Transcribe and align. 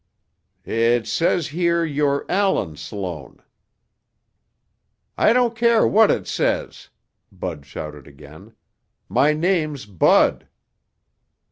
"It 0.65 1.05
says 1.05 1.49
here 1.49 1.85
you're 1.85 2.25
Allan 2.27 2.75
Sloan." 2.75 3.39
"I 5.15 5.31
don't 5.31 5.55
care 5.55 5.85
what 5.87 6.09
it 6.09 6.25
says!" 6.25 6.89
Bud 7.31 7.67
shouted 7.67 8.07
again. 8.07 8.53
"My 9.07 9.33
name's 9.33 9.85
Bud!" 9.85 10.47